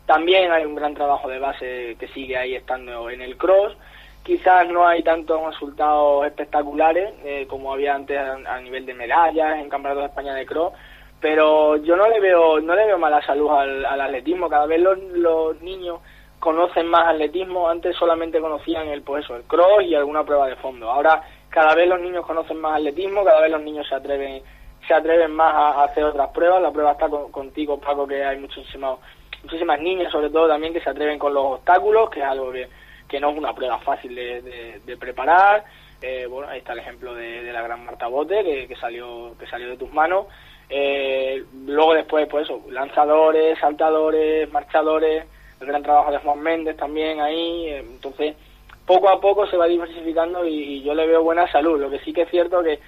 También 0.05 0.51
hay 0.51 0.65
un 0.65 0.75
gran 0.75 0.93
trabajo 0.93 1.29
de 1.29 1.39
base 1.39 1.95
que 1.99 2.07
sigue 2.09 2.37
ahí 2.37 2.55
estando 2.55 3.09
en 3.09 3.21
el 3.21 3.37
cross. 3.37 3.75
Quizás 4.23 4.69
no 4.69 4.87
hay 4.87 5.01
tantos 5.01 5.43
resultados 5.43 6.25
espectaculares 6.27 7.11
eh, 7.23 7.47
como 7.49 7.73
había 7.73 7.95
antes 7.95 8.19
a, 8.19 8.59
nivel 8.59 8.85
de 8.85 8.93
medallas 8.93 9.57
en 9.57 9.69
Campeonatos 9.69 10.03
de 10.03 10.09
España 10.09 10.35
de 10.35 10.45
cross, 10.45 10.73
pero 11.19 11.77
yo 11.77 11.95
no 11.95 12.07
le 12.07 12.19
veo 12.19 12.59
no 12.59 12.75
le 12.75 12.85
veo 12.85 12.99
mala 12.99 13.21
salud 13.23 13.49
al, 13.49 13.85
atletismo. 13.85 14.47
Cada 14.47 14.67
vez 14.67 14.79
los, 14.79 14.97
los, 15.13 15.59
niños 15.61 15.99
conocen 16.39 16.87
más 16.87 17.07
atletismo. 17.07 17.67
Antes 17.67 17.95
solamente 17.95 18.39
conocían 18.39 18.87
el 18.89 19.01
pues 19.01 19.27
el 19.29 19.43
cross 19.43 19.83
y 19.83 19.95
alguna 19.95 20.23
prueba 20.23 20.47
de 20.47 20.55
fondo. 20.57 20.89
Ahora 20.91 21.23
cada 21.49 21.73
vez 21.73 21.87
los 21.87 21.99
niños 21.99 22.25
conocen 22.25 22.61
más 22.61 22.77
atletismo, 22.77 23.23
cada 23.23 23.41
vez 23.41 23.51
los 23.51 23.61
niños 23.61 23.87
se 23.87 23.95
atreven 23.95 24.43
se 24.87 24.93
atreven 24.93 25.31
más 25.31 25.53
a, 25.53 25.83
hacer 25.83 26.03
otras 26.03 26.29
pruebas. 26.29 26.61
La 26.61 26.71
prueba 26.71 26.91
está 26.91 27.09
contigo, 27.09 27.79
Paco, 27.79 28.07
que 28.07 28.23
hay 28.23 28.37
muchísimas 28.39 28.99
muchísimas 29.43 29.79
niñas, 29.79 30.11
sobre 30.11 30.29
todo 30.29 30.47
también, 30.47 30.73
que 30.73 30.81
se 30.81 30.89
atreven 30.89 31.17
con 31.17 31.33
los 31.33 31.43
obstáculos, 31.43 32.09
que 32.09 32.19
es 32.19 32.25
algo 32.25 32.51
que, 32.51 32.67
que 33.11 33.19
no 33.19 33.31
es 33.31 33.37
una 33.37 33.53
prueba 33.53 33.77
fácil 33.79 34.15
de, 34.15 34.97
preparar. 34.97 35.65
Eh, 36.01 36.25
bueno, 36.27 36.47
ahí 36.47 36.59
está 36.59 36.71
el 36.71 36.79
ejemplo 36.79 37.13
de, 37.13 37.43
la 37.51 37.61
gran 37.61 37.85
Marta 37.85 38.07
Bote, 38.07 38.65
que, 38.67 38.75
salió 38.77 39.35
que 39.37 39.45
salió 39.47 39.69
de 39.69 39.75
tus 39.75 39.91
manos. 39.91 40.27
Eh, 40.69 41.43
luego 41.65 41.93
después, 41.93 42.25
pues 42.29 42.45
eso, 42.45 42.63
lanzadores, 42.69 43.59
saltadores, 43.59 44.49
marchadores, 44.53 45.25
el 45.59 45.67
gran 45.67 45.83
trabajo 45.83 46.09
de 46.09 46.19
Juan 46.19 46.39
Méndez 46.39 46.77
también 46.77 47.19
ahí. 47.19 47.65
Eh, 47.67 47.79
entonces, 47.79 48.37
poco 48.85 49.09
a 49.09 49.19
poco 49.19 49.45
se 49.47 49.57
va 49.57 49.65
diversificando 49.65 50.47
y, 50.47 50.81
yo 50.81 50.93
le 50.93 51.05
veo 51.05 51.21
buena 51.21 51.51
salud. 51.51 51.81
Lo 51.81 51.89
que 51.89 51.99
sí 51.99 52.13
que 52.13 52.21
es 52.21 52.29
cierto 52.29 52.63
que 52.63 52.79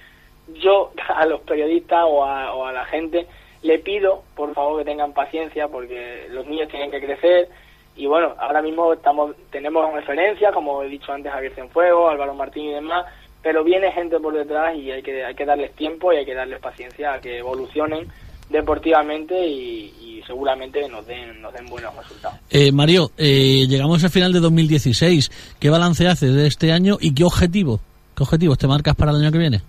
yo 0.54 0.92
a 1.14 1.26
los 1.26 1.42
periodistas 1.42 2.02
o 2.08 2.24
a, 2.24 2.72
la 2.72 2.86
gente 2.86 3.26
le 3.60 3.78
pido, 3.78 4.22
por 4.34 4.54
favor, 4.54 4.78
que 4.78 4.90
tengan 4.90 5.12
paciencia 5.12 5.68
porque 5.68 6.28
los 6.30 6.46
niños 6.46 6.68
tienen 6.68 6.90
que 6.90 7.02
crecer 7.02 7.50
y 7.96 8.06
bueno, 8.06 8.34
ahora 8.38 8.62
mismo 8.62 8.92
estamos 8.92 9.34
tenemos 9.50 9.92
referencias, 9.92 10.52
como 10.52 10.82
he 10.82 10.88
dicho 10.88 11.12
antes, 11.12 11.32
Javier 11.32 11.54
Cienfuegos, 11.54 12.12
Álvaro 12.12 12.34
Martín 12.34 12.64
y 12.64 12.74
demás, 12.74 13.06
pero 13.42 13.62
viene 13.62 13.92
gente 13.92 14.18
por 14.18 14.34
detrás 14.34 14.76
y 14.76 14.90
hay 14.90 15.02
que, 15.02 15.24
hay 15.24 15.34
que 15.34 15.44
darles 15.44 15.72
tiempo 15.72 16.12
y 16.12 16.16
hay 16.16 16.24
que 16.24 16.34
darles 16.34 16.60
paciencia 16.60 17.14
a 17.14 17.20
que 17.20 17.38
evolucionen 17.38 18.08
deportivamente 18.48 19.46
y, 19.46 19.92
y 20.00 20.22
seguramente 20.26 20.88
nos 20.88 21.06
den, 21.06 21.40
nos 21.40 21.52
den 21.52 21.66
buenos 21.66 21.94
resultados. 21.96 22.38
Eh, 22.50 22.72
Mario, 22.72 23.10
eh, 23.16 23.66
llegamos 23.68 24.02
al 24.04 24.10
final 24.10 24.32
de 24.32 24.40
2016. 24.40 25.56
¿Qué 25.58 25.70
balance 25.70 26.06
haces 26.06 26.34
de 26.34 26.46
este 26.46 26.72
año 26.72 26.96
y 27.00 27.14
qué 27.14 27.24
objetivo? 27.24 27.80
¿Qué 28.16 28.22
objetivos 28.22 28.58
te 28.58 28.66
marcas 28.66 28.94
para 28.94 29.10
el 29.10 29.18
año 29.18 29.32
que 29.32 29.38
viene? 29.38 29.60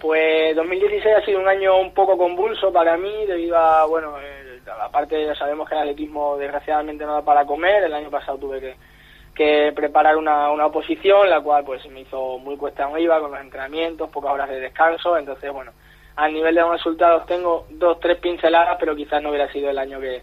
Pues 0.00 0.56
2016 0.56 1.14
ha 1.16 1.24
sido 1.24 1.40
un 1.40 1.48
año 1.48 1.78
un 1.80 1.94
poco 1.94 2.18
convulso 2.18 2.72
para 2.72 2.96
mí 2.96 3.12
debido 3.26 3.56
a, 3.56 3.86
bueno, 3.86 4.18
eh, 4.18 4.41
aparte 4.80 5.24
ya 5.24 5.34
sabemos 5.34 5.68
que 5.68 5.74
el 5.74 5.82
atletismo 5.82 6.36
desgraciadamente 6.36 7.04
no 7.04 7.14
da 7.14 7.22
para 7.22 7.44
comer, 7.44 7.84
el 7.84 7.94
año 7.94 8.10
pasado 8.10 8.38
tuve 8.38 8.76
que, 9.34 9.72
preparar 9.74 10.16
una, 10.16 10.50
una 10.50 10.66
oposición, 10.66 11.28
la 11.28 11.40
cual 11.40 11.64
pues 11.64 11.84
me 11.90 12.00
hizo 12.00 12.38
muy 12.38 12.56
cuesta 12.56 12.84
arriba 12.84 13.20
con 13.20 13.32
los 13.32 13.40
entrenamientos, 13.40 14.10
pocas 14.10 14.32
horas 14.32 14.48
de 14.48 14.60
descanso, 14.60 15.16
entonces 15.16 15.50
bueno, 15.52 15.72
a 16.16 16.28
nivel 16.28 16.54
de 16.54 16.60
los 16.60 16.72
resultados 16.72 17.26
tengo 17.26 17.66
dos, 17.70 17.98
tres 18.00 18.18
pinceladas, 18.18 18.76
pero 18.78 18.94
quizás 18.94 19.22
no 19.22 19.30
hubiera 19.30 19.50
sido 19.50 19.70
el 19.70 19.78
año 19.78 19.98
que, 20.00 20.22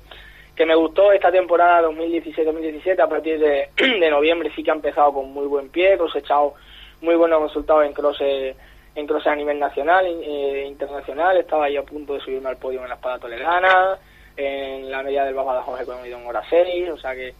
que 0.55 0.65
me 0.65 0.75
gustó. 0.75 1.11
Esta 1.11 1.31
temporada 1.31 1.87
2016-2017, 1.89 2.99
a 3.01 3.07
partir 3.07 3.39
de, 3.39 3.69
de 3.77 4.09
noviembre 4.09 4.51
sí 4.55 4.61
que 4.61 4.71
ha 4.71 4.75
empezado 4.75 5.13
con 5.13 5.31
muy 5.31 5.47
buen 5.47 5.69
pie, 5.69 5.97
cosechado 5.97 6.53
muy 7.01 7.15
buenos 7.15 7.41
resultados 7.41 7.85
en 7.85 7.93
crosses 7.93 8.55
en 8.95 9.07
crosses 9.07 9.27
a 9.27 9.35
nivel 9.35 9.57
nacional 9.57 10.05
e 10.05 10.65
internacional, 10.67 11.37
estaba 11.37 11.65
ahí 11.65 11.77
a 11.77 11.83
punto 11.83 12.15
de 12.15 12.19
subirme 12.19 12.49
al 12.49 12.57
podio 12.57 12.81
en 12.81 12.89
la 12.89 12.95
espada 12.95 13.19
toledana, 13.19 13.97
en 14.39 14.89
la 14.89 15.03
media 15.03 15.25
del 15.25 15.33
Badajoz 15.33 15.81
he 15.81 15.85
comido 15.85 16.17
en 16.17 16.25
hora 16.25 16.41
6, 16.49 16.89
o 16.91 16.97
sea 16.97 17.13
que 17.13 17.33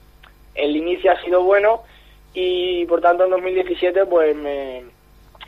el 0.56 0.76
inicio 0.76 1.12
ha 1.12 1.22
sido 1.22 1.44
bueno 1.44 1.84
y 2.34 2.86
por 2.86 3.02
tanto 3.02 3.24
en 3.24 3.32
2017 3.32 4.06
pues 4.06 4.36
me, 4.36 4.84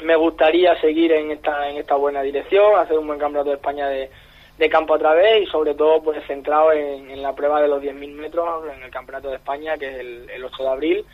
me 0.03 0.15
gustaría 0.15 0.79
seguir 0.79 1.11
en 1.11 1.31
esta 1.31 1.69
en 1.69 1.77
esta 1.77 1.95
buena 1.95 2.21
dirección, 2.21 2.77
hacer 2.77 2.97
un 2.97 3.07
buen 3.07 3.19
campeonato 3.19 3.49
de 3.49 3.57
España 3.57 3.87
de, 3.89 4.09
de 4.57 4.69
campo 4.69 4.93
otra 4.93 5.13
vez 5.13 5.43
y 5.43 5.45
sobre 5.47 5.73
todo 5.75 6.01
pues 6.01 6.25
centrado 6.25 6.71
en, 6.71 7.11
en 7.11 7.21
la 7.21 7.35
prueba 7.35 7.61
de 7.61 7.67
los 7.67 7.81
10.000 7.83 8.11
metros 8.13 8.63
en 8.73 8.83
el 8.83 8.91
campeonato 8.91 9.29
de 9.29 9.35
España 9.35 9.77
que 9.77 9.89
es 9.89 9.95
el, 9.99 10.29
el 10.29 10.43
8 10.45 10.63
de 10.63 10.69
abril 10.69 11.05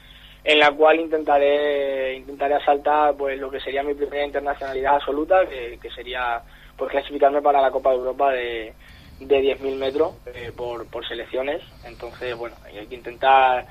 en 0.43 0.59
la 0.59 0.71
cual 0.71 0.99
intentaré 0.99 2.15
intentaré 2.15 2.55
asaltar 2.55 3.15
pues 3.17 3.39
lo 3.39 3.49
que 3.49 3.59
sería 3.59 3.83
mi 3.83 3.95
primera 3.95 4.25
internacionalidad 4.25 4.95
absoluta 4.95 5.45
que, 5.47 5.79
que 5.81 5.89
sería 5.89 6.41
pues 6.77 6.91
clasificarme 6.91 7.41
para 7.41 7.59
la 7.59 7.71
Copa 7.71 7.89
de 7.89 7.95
Europa 7.95 8.31
de, 8.31 8.73
de 9.19 9.57
10.000 9.57 9.75
metros 9.77 10.13
eh, 10.27 10.51
por, 10.55 10.87
por 10.87 11.07
selecciones. 11.07 11.61
Entonces 11.85 12.35
bueno 12.35 12.55
hay 12.65 12.87
que 12.87 12.95
intentar 12.95 13.65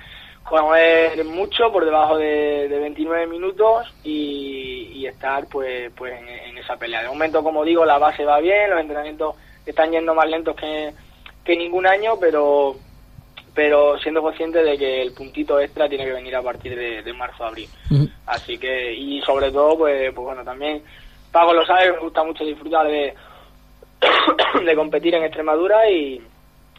jugar 0.47 1.25
mucho 1.25 1.73
por 1.73 1.85
debajo 1.85 2.17
de, 2.17 2.69
de 2.69 2.79
29 2.79 3.27
minutos 3.27 3.93
y, 4.05 4.93
y, 4.95 5.07
estar 5.07 5.47
pues 5.49 5.91
pues 5.97 6.15
en, 6.19 6.29
en, 6.29 6.59
esa 6.59 6.77
pelea. 6.77 7.03
De 7.03 7.09
momento 7.09 7.43
como 7.43 7.65
digo 7.65 7.85
la 7.85 7.99
base 7.99 8.25
va 8.25 8.41
bien 8.41 8.71
los 8.71 8.81
entrenamientos 8.81 9.35
están 9.65 9.91
yendo 9.91 10.15
más 10.15 10.29
lentos 10.29 10.55
que, 10.57 10.93
que 11.45 11.57
ningún 11.57 11.87
año 11.87 12.19
pero 12.21 12.77
pero 13.55 13.99
siendo 13.99 14.21
consciente 14.21 14.63
de 14.63 14.77
que 14.77 15.01
el 15.03 15.15
puntito 15.15 15.59
extra 15.59 15.89
tiene 15.89 16.05
que 16.05 16.13
venir 16.13 16.37
a 16.37 16.43
partir 16.43 16.77
de, 16.77 17.03
de 17.03 17.13
marzo 17.15 17.45
abril. 17.45 17.69
Uh 17.91 17.95
-huh. 17.95 18.13
así 18.27 18.59
que 18.59 18.93
y 18.93 19.21
sobre 19.23 19.51
todo 19.51 19.77
pues 19.79 20.13
pues 20.15 20.25
bueno 20.25 20.45
también 20.45 20.83
Pago 21.33 21.53
lo 21.53 21.67
sabe 21.67 21.93
me 21.93 21.99
gusta 21.99 22.23
mucho 22.23 22.45
disfrutar 22.45 22.87
de 22.87 23.15
de 24.65 24.75
competir 24.75 25.15
en 25.15 25.25
Extremadura 25.25 25.91
y 25.91 26.21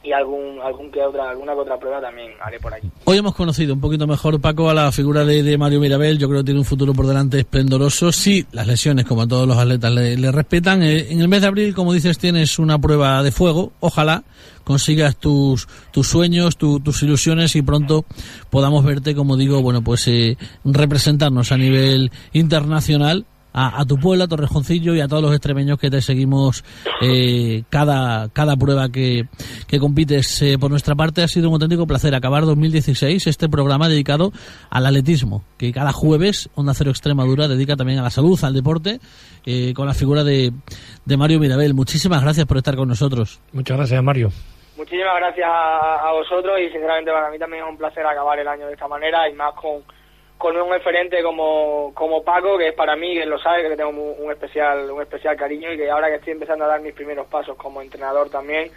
y 0.04 0.14
algún 0.14 0.60
algún 0.64 0.92
que 0.92 1.02
otra 1.02 1.30
alguna 1.30 1.54
que 1.54 1.60
otra 1.60 1.78
prueba 1.78 2.00
también 2.00 2.32
haré 2.42 2.60
por 2.60 2.74
allí. 2.74 2.90
Hoy 3.04 3.18
hemos 3.18 3.36
conocido 3.36 3.74
un 3.74 3.82
poquito 3.82 4.08
mejor 4.08 4.40
Paco 4.40 4.70
a 4.70 4.74
la 4.74 4.92
figura 4.92 5.26
de, 5.26 5.44
de 5.44 5.58
Mario 5.58 5.80
Mirabel, 5.80 6.18
yo 6.18 6.28
creo 6.30 6.42
que 6.42 6.46
tiene 6.46 6.60
un 6.60 6.66
futuro 6.66 6.94
por 6.94 7.08
delante 7.08 7.40
esplendoroso. 7.40 8.12
Sí, 8.12 8.46
las 8.52 8.68
lesiones 8.68 9.06
como 9.06 9.24
a 9.24 9.28
todos 9.28 9.48
los 9.48 9.58
atletas 9.58 9.92
le, 9.92 10.32
respetan. 10.32 10.84
Eh, 10.84 11.12
en 11.12 11.22
el 11.22 11.28
mes 11.28 11.42
de 11.42 11.48
abril, 11.48 11.74
como 11.74 11.94
dices, 11.94 12.18
tienes 12.18 12.60
una 12.60 12.80
prueba 12.80 13.22
de 13.24 13.32
fuego. 13.32 13.74
Ojalá 13.80 14.24
consigas 14.64 15.16
tus 15.18 15.68
tus 15.92 16.08
sueños, 16.08 16.58
tu, 16.58 16.80
tus 16.80 17.02
ilusiones 17.04 17.56
y 17.56 17.62
pronto 17.62 18.06
podamos 18.50 18.86
verte, 18.86 19.16
como 19.16 19.36
digo, 19.36 19.62
bueno, 19.62 19.82
pues 19.82 20.08
eh, 20.08 20.38
representarnos 20.64 21.52
a 21.52 21.58
nivel 21.58 22.12
internacional 22.34 23.26
a, 23.54 23.82
a, 23.82 23.86
tu 23.86 23.98
pueblo, 23.98 24.24
a 24.24 24.28
Torrejoncillo 24.28 24.96
y 24.96 25.02
a 25.02 25.08
todos 25.08 25.22
los 25.24 25.32
extremeños 25.32 25.80
que 25.80 25.90
te 25.90 26.02
seguimos 26.02 26.64
eh, 27.02 27.64
cada, 27.70 28.30
cada 28.30 28.56
prueba 28.56 28.90
que, 28.90 29.26
que 29.68 29.80
compites 29.80 30.42
eh, 30.42 30.58
por 30.60 30.70
nuestra 30.70 30.96
parte. 30.96 31.24
Ha 31.24 31.28
sido 31.28 31.50
un 31.50 31.56
auténtico 31.56 31.88
placer 31.88 32.14
acabar 32.16 32.46
2016, 32.46 33.28
este 33.28 33.50
programa 33.50 33.90
dedicado 33.90 34.32
al 34.70 34.86
atletismo, 34.86 35.44
que 35.58 35.72
cada 35.72 35.92
jueves 35.92 36.50
Onda 36.56 36.74
Cero 36.74 36.92
Extremadura 36.92 37.48
dedica 37.48 37.76
también 37.76 38.00
a 38.00 38.04
la 38.04 38.10
salud, 38.10 38.40
al 38.44 38.54
deporte, 38.54 39.00
eh, 39.46 39.74
con 39.74 39.88
la 39.88 39.94
figura 39.94 40.24
de, 40.24 40.52
de 41.06 41.18
Mario 41.18 41.40
Mirabel. 41.40 41.74
Muchísimas 41.74 42.22
gracias 42.22 42.46
por 42.46 42.58
estar 42.58 42.76
con 42.76 42.88
nosotros. 42.88 43.42
Muchas 43.54 43.78
gracias, 43.78 44.04
Mario. 44.04 44.30
Muchísimas 44.78 45.16
gracias 45.18 45.48
a, 45.50 46.08
a 46.08 46.12
vosotros 46.14 46.60
y 46.60 46.70
sinceramente 46.70 47.12
para 47.12 47.32
mí 47.32 47.40
también 47.40 47.64
es 47.64 47.70
un 47.70 47.78
placer 47.78 48.06
acabar 48.06 48.38
el 48.38 48.48
año 48.48 48.68
de 48.68 48.74
esta 48.74 48.88
manera 48.88 49.28
y 49.28 49.34
más 49.34 49.54
con 49.56 49.82
con 50.38 50.56
un 50.56 50.70
referente 50.70 51.24
como, 51.24 51.92
como 51.96 52.24
Paco, 52.24 52.58
que 52.58 52.70
es 52.70 52.74
para 52.74 52.96
mí, 52.96 53.16
que 53.16 53.26
lo 53.26 53.40
sabe, 53.40 53.64
que 53.64 53.70
le 53.70 53.78
tengo 53.78 53.90
un, 53.90 54.32
especial 54.32 54.92
un 54.92 55.02
especial 55.02 55.36
cariño 55.36 55.74
y 55.74 55.78
que 55.78 55.90
ahora 55.90 56.10
que 56.10 56.16
estoy 56.16 56.34
empezando 56.34 56.66
a 56.66 56.68
dar 56.68 56.82
mis 56.82 56.94
primeros 56.94 57.28
pasos 57.28 57.58
como 57.58 57.82
entrenador 57.82 58.30
también, 58.30 58.70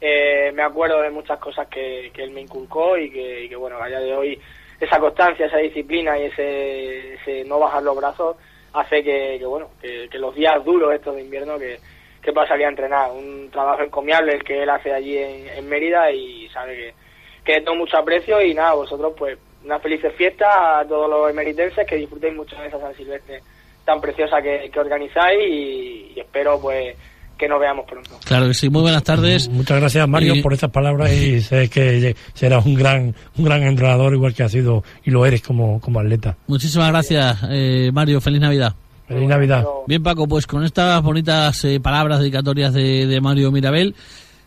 eh, 0.00 0.52
me 0.52 0.62
acuerdo 0.62 1.00
de 1.00 1.10
muchas 1.10 1.38
cosas 1.38 1.68
que, 1.68 2.10
que 2.12 2.22
él 2.22 2.32
me 2.32 2.42
inculcó 2.42 2.98
y 2.98 3.10
que, 3.10 3.44
y 3.44 3.48
que, 3.48 3.56
bueno, 3.56 3.82
a 3.82 3.88
día 3.88 4.00
de 4.00 4.14
hoy 4.14 4.40
esa 4.78 5.00
constancia, 5.00 5.46
esa 5.46 5.56
disciplina 5.56 6.18
y 6.18 6.24
ese, 6.24 7.14
ese 7.14 7.44
no 7.44 7.58
bajar 7.58 7.82
los 7.82 7.96
brazos 7.96 8.36
hace 8.74 9.02
que, 9.02 9.36
que 9.38 9.46
bueno, 9.46 9.70
que, 9.80 10.08
que, 10.10 10.18
los 10.18 10.34
días 10.34 10.62
duros 10.64 10.92
estos 10.92 11.16
de 11.16 11.22
invierno 11.22 11.58
que, 11.58 11.78
que 12.20 12.32
pasaría 12.34 12.66
a 12.66 12.70
entrenar. 12.70 13.10
Un 13.10 13.48
trabajo 13.50 13.82
encomiable 13.82 14.34
el 14.34 14.44
que 14.44 14.62
él 14.62 14.68
hace 14.68 14.92
allí 14.92 15.16
en, 15.16 15.48
en 15.48 15.66
Mérida 15.66 16.10
y 16.10 16.46
sabe 16.50 16.76
que, 16.76 16.94
que 17.42 17.60
tengo 17.62 17.76
mucho 17.76 17.96
aprecio 17.96 18.42
y 18.42 18.52
nada, 18.52 18.74
vosotros 18.74 19.14
pues 19.16 19.38
una 19.66 19.80
feliz 19.80 20.00
fiesta 20.16 20.80
a 20.80 20.86
todos 20.86 21.10
los 21.10 21.28
emeritenses, 21.28 21.86
que 21.86 21.96
disfrutéis 21.96 22.34
mucho 22.34 22.56
de 22.56 22.68
esa 22.68 22.78
San 22.78 22.94
Silvestre 22.94 23.42
tan 23.84 24.00
preciosa 24.00 24.40
que, 24.40 24.70
que 24.72 24.80
organizáis 24.80 25.38
y, 25.48 26.12
y, 26.14 26.20
espero 26.20 26.60
pues 26.60 26.96
que 27.36 27.48
nos 27.48 27.60
veamos 27.60 27.84
pronto. 27.86 28.18
Claro 28.24 28.48
que 28.48 28.54
sí, 28.54 28.70
muy 28.70 28.82
buenas 28.82 29.02
tardes. 29.04 29.48
Muchas 29.48 29.78
gracias 29.78 30.08
Mario 30.08 30.36
y... 30.36 30.42
por 30.42 30.52
estas 30.52 30.70
palabras 30.70 31.12
y 31.12 31.40
sé 31.42 31.68
que 31.68 32.16
serás 32.32 32.64
un 32.64 32.74
gran 32.74 33.14
un 33.36 33.44
gran 33.44 33.62
entrenador 33.62 34.14
igual 34.14 34.34
que 34.34 34.42
has 34.42 34.52
sido 34.52 34.82
y 35.04 35.10
lo 35.10 35.26
eres 35.26 35.42
como, 35.42 35.80
como 35.80 36.00
atleta. 36.00 36.36
Muchísimas 36.46 36.90
gracias 36.90 37.38
eh, 37.50 37.90
Mario, 37.92 38.20
feliz 38.20 38.40
Navidad. 38.40 38.74
Feliz 39.06 39.28
Navidad. 39.28 39.64
Bien 39.86 40.02
Paco, 40.02 40.26
pues 40.26 40.46
con 40.46 40.64
estas 40.64 41.00
bonitas 41.02 41.64
eh, 41.64 41.78
palabras 41.78 42.18
dedicatorias 42.18 42.72
de, 42.72 43.06
de 43.06 43.20
Mario 43.20 43.52
Mirabel 43.52 43.94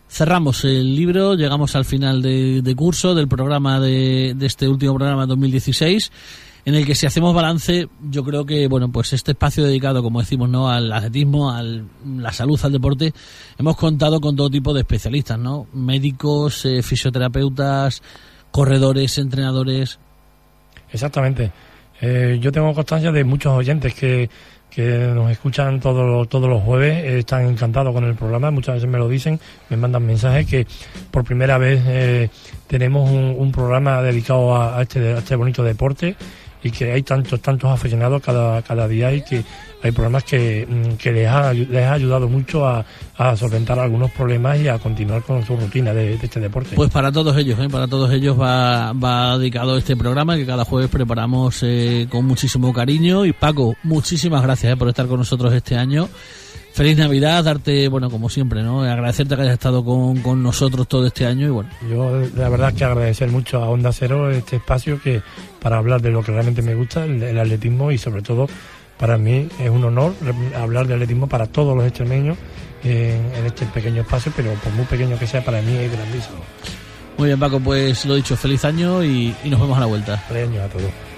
cerramos 0.09 0.65
el 0.65 0.95
libro, 0.95 1.35
llegamos 1.35 1.75
al 1.75 1.85
final 1.85 2.21
de, 2.21 2.61
de 2.61 2.75
curso 2.75 3.15
del 3.15 3.27
programa 3.27 3.79
de, 3.79 4.33
de, 4.35 4.45
este 4.45 4.67
último 4.67 4.95
programa 4.95 5.25
2016 5.25 6.11
en 6.65 6.75
el 6.75 6.85
que 6.85 6.93
si 6.93 7.05
hacemos 7.05 7.33
balance 7.33 7.87
yo 8.01 8.23
creo 8.23 8.45
que 8.45 8.67
bueno 8.67 8.91
pues 8.91 9.13
este 9.13 9.31
espacio 9.31 9.63
dedicado 9.63 10.03
como 10.03 10.19
decimos 10.19 10.49
no 10.49 10.69
al 10.69 10.91
atletismo 10.91 11.51
a 11.51 11.63
la 11.63 12.33
salud 12.33 12.59
al 12.63 12.73
deporte 12.73 13.13
hemos 13.57 13.77
contado 13.77 14.19
con 14.19 14.35
todo 14.35 14.49
tipo 14.49 14.73
de 14.73 14.81
especialistas 14.81 15.39
no 15.39 15.67
médicos 15.73 16.65
eh, 16.65 16.83
fisioterapeutas 16.83 18.01
corredores 18.51 19.17
entrenadores. 19.17 19.99
Exactamente. 20.91 21.51
Eh, 22.01 22.39
yo 22.41 22.51
tengo 22.51 22.73
constancia 22.73 23.11
de 23.11 23.23
muchos 23.23 23.53
oyentes 23.53 23.93
que 23.93 24.29
que 24.69 25.11
nos 25.13 25.31
escuchan 25.31 25.79
todos 25.79 26.27
todos 26.29 26.49
los 26.49 26.61
jueves, 26.61 27.03
eh, 27.03 27.19
están 27.19 27.45
encantados 27.47 27.93
con 27.93 28.03
el 28.03 28.15
programa, 28.15 28.51
muchas 28.51 28.75
veces 28.75 28.89
me 28.89 28.97
lo 28.97 29.07
dicen, 29.07 29.39
me 29.69 29.77
mandan 29.77 30.05
mensajes 30.05 30.45
que 30.45 30.67
por 31.11 31.23
primera 31.23 31.57
vez 31.57 31.81
eh, 31.87 32.29
tenemos 32.67 33.09
un, 33.09 33.35
un, 33.37 33.51
programa 33.51 34.01
dedicado 34.01 34.55
a, 34.55 34.77
a, 34.77 34.81
este, 34.83 35.13
a 35.13 35.17
este 35.19 35.35
bonito 35.35 35.63
deporte 35.63 36.15
y 36.63 36.71
que 36.71 36.91
hay 36.91 37.03
tantos 37.03 37.41
tantos 37.41 37.69
aficionados 37.71 38.21
cada, 38.21 38.61
cada 38.61 38.87
día 38.87 39.13
y 39.13 39.21
que 39.21 39.43
hay 39.81 39.91
programas 39.91 40.23
que, 40.23 40.67
mm, 40.69 40.97
que 40.97 41.11
les, 41.11 41.27
ha, 41.27 41.53
les 41.53 41.83
ha 41.83 41.93
ayudado 41.93 42.27
mucho 42.27 42.67
a, 42.67 42.85
solventar 43.35 43.77
algunos 43.77 44.11
problemas 44.11 44.59
y 44.59 44.69
a 44.69 44.79
continuar 44.79 45.21
con 45.23 45.45
su 45.45 45.55
rutina 45.55 45.93
de, 45.93 46.17
de 46.17 46.25
este 46.25 46.39
deporte. 46.39 46.75
Pues 46.75 46.89
para 46.89 47.11
todos 47.11 47.35
ellos, 47.35 47.59
¿eh? 47.59 47.67
para 47.69 47.85
todos 47.87 48.11
ellos 48.13 48.39
va, 48.39 48.93
va 48.93 49.37
dedicado 49.37 49.77
este 49.77 49.97
programa 49.97 50.37
que 50.37 50.45
cada 50.45 50.63
jueves 50.63 50.89
preparamos 50.89 51.59
eh, 51.63 52.07
con 52.09 52.25
muchísimo 52.25 52.71
cariño. 52.71 53.25
Y 53.25 53.33
Paco, 53.33 53.75
muchísimas 53.83 54.41
gracias 54.41 54.73
eh, 54.73 54.77
por 54.77 54.87
estar 54.87 55.07
con 55.07 55.19
nosotros 55.19 55.53
este 55.53 55.75
año. 55.75 56.07
Feliz 56.73 56.97
Navidad, 56.97 57.43
darte, 57.43 57.87
bueno, 57.89 58.09
como 58.09 58.29
siempre, 58.29 58.61
¿no? 58.63 58.83
Agradecerte 58.83 59.35
que 59.35 59.41
hayas 59.41 59.53
estado 59.53 59.83
con, 59.83 60.21
con 60.21 60.41
nosotros 60.41 60.87
todo 60.87 61.07
este 61.07 61.25
año 61.25 61.47
y 61.47 61.49
bueno. 61.49 61.69
Yo, 61.89 62.21
la 62.35 62.49
verdad, 62.49 62.73
que 62.73 62.85
agradecer 62.85 63.29
mucho 63.29 63.61
a 63.61 63.69
Onda 63.69 63.91
Cero 63.91 64.31
este 64.31 64.57
espacio 64.57 65.01
que 65.01 65.21
para 65.59 65.77
hablar 65.77 66.01
de 66.01 66.11
lo 66.11 66.23
que 66.23 66.31
realmente 66.31 66.61
me 66.61 66.75
gusta, 66.75 67.03
el, 67.03 67.21
el 67.21 67.37
atletismo 67.37 67.91
y 67.91 67.97
sobre 67.97 68.21
todo 68.21 68.47
para 68.99 69.17
mí 69.17 69.47
es 69.59 69.69
un 69.69 69.83
honor 69.85 70.13
hablar 70.57 70.85
de 70.85 70.93
atletismo 70.93 71.27
para 71.27 71.47
todos 71.47 71.75
los 71.75 71.85
extremeños 71.85 72.37
en, 72.83 73.31
en, 73.35 73.45
este 73.45 73.65
pequeño 73.65 74.01
espacio, 74.01 74.31
pero 74.35 74.53
por 74.55 74.73
muy 74.73 74.85
pequeño 74.85 75.17
que 75.17 75.25
sea, 75.25 75.43
para 75.43 75.61
mí 75.61 75.75
es 75.75 75.91
grandísimo. 75.91 76.37
Muy 77.17 77.27
bien, 77.27 77.39
Paco, 77.39 77.59
pues 77.59 78.05
lo 78.05 78.15
dicho, 78.15 78.35
feliz 78.37 78.63
año 78.65 79.03
y, 79.03 79.35
y 79.43 79.49
nos 79.49 79.59
vemos 79.59 79.77
a 79.77 79.81
la 79.81 79.85
vuelta. 79.85 80.17
Feliz 80.17 80.49
año 80.49 80.63
a 80.63 80.67
todos. 80.67 81.08